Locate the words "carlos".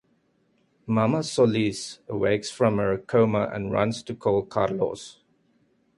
4.41-5.19